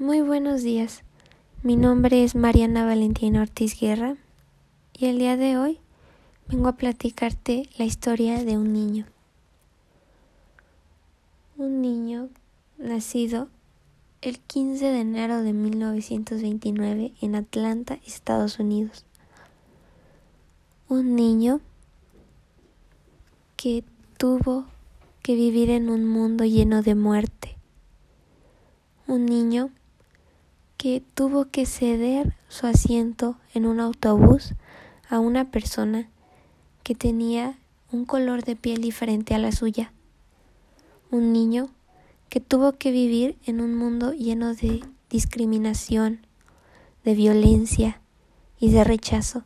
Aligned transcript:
Muy 0.00 0.22
buenos 0.22 0.62
días. 0.62 1.02
Mi 1.62 1.76
nombre 1.76 2.24
es 2.24 2.34
Mariana 2.34 2.86
Valentina 2.86 3.42
Ortiz 3.42 3.78
Guerra 3.78 4.16
y 4.94 5.08
el 5.08 5.18
día 5.18 5.36
de 5.36 5.58
hoy 5.58 5.78
vengo 6.48 6.68
a 6.68 6.76
platicarte 6.76 7.68
la 7.76 7.84
historia 7.84 8.42
de 8.42 8.56
un 8.56 8.72
niño. 8.72 9.04
Un 11.58 11.82
niño 11.82 12.30
nacido 12.78 13.48
el 14.22 14.38
15 14.38 14.86
de 14.86 15.00
enero 15.00 15.42
de 15.42 15.52
1929 15.52 17.12
en 17.20 17.34
Atlanta, 17.34 17.98
Estados 18.06 18.58
Unidos. 18.58 19.04
Un 20.88 21.14
niño 21.14 21.60
que 23.58 23.84
tuvo 24.16 24.64
que 25.22 25.34
vivir 25.34 25.68
en 25.68 25.90
un 25.90 26.06
mundo 26.06 26.46
lleno 26.46 26.80
de 26.80 26.94
muerte. 26.94 27.58
Un 29.06 29.26
niño 29.26 29.70
que 30.80 31.02
tuvo 31.12 31.44
que 31.44 31.66
ceder 31.66 32.34
su 32.48 32.66
asiento 32.66 33.36
en 33.52 33.66
un 33.66 33.80
autobús 33.80 34.54
a 35.10 35.18
una 35.18 35.50
persona 35.50 36.08
que 36.82 36.94
tenía 36.94 37.58
un 37.92 38.06
color 38.06 38.44
de 38.44 38.56
piel 38.56 38.80
diferente 38.80 39.34
a 39.34 39.38
la 39.38 39.52
suya. 39.52 39.92
Un 41.10 41.34
niño 41.34 41.68
que 42.30 42.40
tuvo 42.40 42.72
que 42.72 42.92
vivir 42.92 43.36
en 43.44 43.60
un 43.60 43.74
mundo 43.74 44.14
lleno 44.14 44.54
de 44.54 44.82
discriminación, 45.10 46.24
de 47.04 47.14
violencia 47.14 48.00
y 48.58 48.70
de 48.70 48.82
rechazo. 48.82 49.44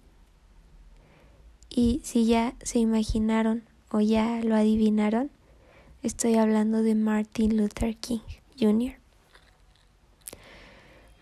Y 1.69 2.01
si 2.05 2.27
ya 2.27 2.55
se 2.63 2.79
imaginaron 2.79 3.65
o 3.91 4.01
ya 4.01 4.41
lo 4.45 4.55
adivinaron, 4.55 5.33
estoy 6.05 6.37
hablando 6.37 6.85
de 6.85 6.95
Martin 6.95 7.57
Luther 7.57 7.97
King 7.97 8.21
Jr. 8.57 9.04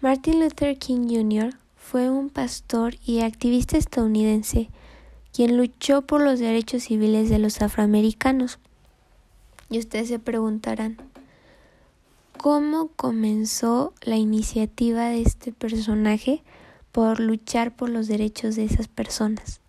Martin 0.02 0.41
Luther 0.41 0.77
King 0.79 1.06
Jr. 1.09 1.55
fue 1.77 2.11
un 2.11 2.29
pastor 2.29 2.97
y 3.06 3.20
activista 3.20 3.78
estadounidense 3.78 4.69
quien 5.33 5.56
luchó 5.56 6.03
por 6.03 6.20
los 6.20 6.41
derechos 6.41 6.83
civiles 6.83 7.31
de 7.31 7.39
los 7.39 7.62
afroamericanos. 7.62 8.58
Y 9.70 9.78
ustedes 9.78 10.08
se 10.08 10.19
preguntarán, 10.19 10.97
¿cómo 12.36 12.89
comenzó 12.97 13.95
la 14.00 14.17
iniciativa 14.17 15.05
de 15.05 15.23
este 15.23 15.53
personaje 15.53 16.42
por 16.91 17.20
luchar 17.20 17.77
por 17.77 17.89
los 17.89 18.08
derechos 18.08 18.56
de 18.56 18.64
esas 18.64 18.89
personas? 18.89 19.61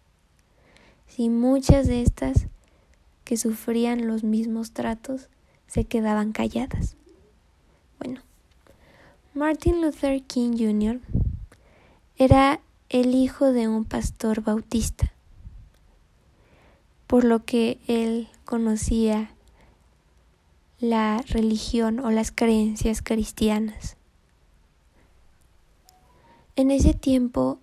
Si 1.06 1.30
muchas 1.30 1.86
de 1.86 2.02
estas 2.02 2.48
que 3.24 3.38
sufrían 3.38 4.08
los 4.08 4.24
mismos 4.24 4.72
tratos 4.72 5.30
se 5.68 5.86
quedaban 5.86 6.32
calladas. 6.32 6.96
Martin 9.36 9.82
Luther 9.82 10.22
King 10.22 10.52
Jr. 10.60 11.02
era 12.18 12.60
el 12.90 13.16
hijo 13.16 13.52
de 13.52 13.68
un 13.68 13.84
pastor 13.84 14.44
bautista, 14.44 15.12
por 17.08 17.24
lo 17.24 17.44
que 17.44 17.80
él 17.88 18.28
conocía 18.46 19.32
la 20.80 21.24
religión 21.28 22.00
o 22.00 22.12
las 22.12 22.32
creencias 22.32 23.02
cristianas. 23.02 23.98
En 26.56 26.70
ese 26.70 26.94
tiempo, 26.94 27.58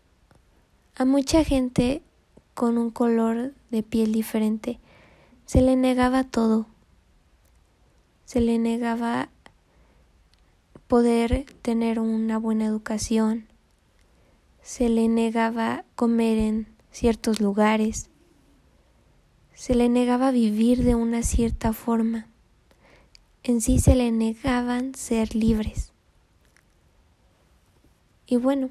a 0.96 1.04
mucha 1.04 1.44
gente 1.44 2.02
con 2.54 2.78
un 2.78 2.90
color 2.90 3.54
de 3.70 3.84
piel 3.84 4.10
diferente 4.10 4.80
se 5.46 5.62
le 5.62 5.76
negaba 5.76 6.24
todo. 6.24 6.66
Se 8.24 8.40
le 8.40 8.58
negaba 8.58 9.28
poder 10.90 11.46
tener 11.62 12.00
una 12.00 12.36
buena 12.36 12.64
educación, 12.64 13.46
se 14.60 14.88
le 14.88 15.06
negaba 15.06 15.84
comer 15.94 16.36
en 16.36 16.66
ciertos 16.90 17.40
lugares, 17.40 18.10
se 19.54 19.76
le 19.76 19.88
negaba 19.88 20.32
vivir 20.32 20.82
de 20.82 20.96
una 20.96 21.22
cierta 21.22 21.72
forma, 21.72 22.26
en 23.44 23.60
sí 23.60 23.78
se 23.78 23.94
le 23.94 24.10
negaban 24.10 24.96
ser 24.96 25.36
libres. 25.36 25.92
Y 28.26 28.38
bueno, 28.38 28.70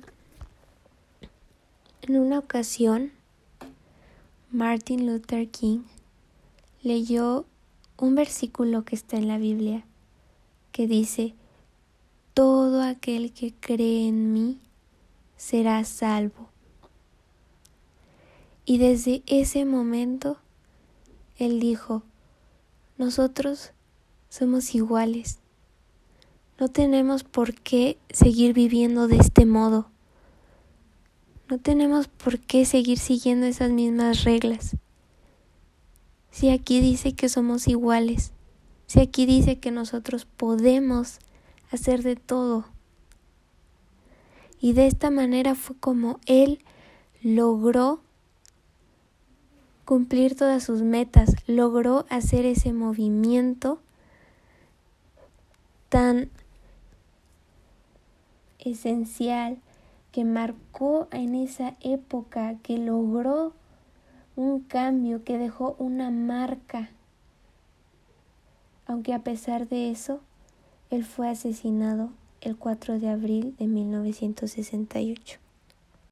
en 2.02 2.20
una 2.20 2.40
ocasión, 2.40 3.14
Martin 4.52 5.08
Luther 5.08 5.48
King 5.48 5.84
leyó 6.84 7.46
un 7.98 8.16
versículo 8.16 8.84
que 8.84 8.98
está 8.98 9.16
en 9.16 9.30
la 9.30 9.38
Biblia 9.38 9.86
que 10.74 10.86
dice, 10.86 11.34
todo 12.34 12.82
aquel 12.82 13.34
que 13.34 13.54
cree 13.54 14.08
en 14.08 14.34
mí 14.34 14.60
será 15.36 15.84
salvo. 15.84 16.50
Y 18.66 18.78
desde 18.78 19.24
ese 19.26 19.66
momento, 19.66 20.38
Él 21.38 21.60
dijo, 21.60 22.04
nosotros 22.98 23.72
somos 24.30 24.76
iguales. 24.76 25.40
No 26.60 26.68
tenemos 26.68 27.24
por 27.24 27.56
qué 27.56 27.98
seguir 28.10 28.54
viviendo 28.54 29.08
de 29.08 29.18
este 29.18 29.46
modo. 29.46 29.90
No 31.50 31.58
tenemos 31.58 32.08
por 32.08 32.40
qué 32.40 32.66
seguir 32.66 33.00
siguiendo 33.00 33.48
esas 33.48 33.72
mismas 33.72 34.24
reglas. 34.24 34.76
Si 36.30 36.50
aquí 36.50 36.80
dice 36.80 37.14
que 37.14 37.28
somos 37.28 37.68
iguales, 37.68 38.34
si 38.86 39.00
aquí 39.00 39.26
dice 39.26 39.60
que 39.60 39.72
nosotros 39.72 40.26
podemos 40.26 41.20
hacer 41.72 42.04
de 42.04 42.16
todo. 42.16 42.66
Y 44.60 44.74
de 44.74 44.88
esta 44.88 45.10
manera 45.10 45.56
fue 45.56 45.78
como 45.78 46.20
él 46.26 46.60
logró 47.22 48.02
cumplir 49.86 50.36
todas 50.36 50.64
sus 50.64 50.82
metas, 50.82 51.36
logró 51.48 52.06
hacer 52.10 52.46
ese 52.46 52.74
movimiento 52.74 53.80
tan 55.90 56.30
esencial 58.60 59.58
que 60.12 60.26
marcó 60.26 61.08
en 61.12 61.36
esa 61.36 61.76
época, 61.82 62.56
que 62.62 62.78
logró 62.78 63.54
un 64.36 64.62
cambio, 64.62 65.24
que 65.24 65.38
dejó 65.38 65.76
una 65.80 66.12
marca. 66.12 66.90
Aunque 68.86 69.14
a 69.14 69.24
pesar 69.24 69.68
de 69.68 69.92
eso, 69.92 70.22
él 70.90 71.06
fue 71.06 71.30
asesinado 71.30 72.10
el 72.42 72.58
4 72.58 73.00
de 73.00 73.10
abril 73.10 73.56
de 73.60 73.68
1968. 73.68 75.40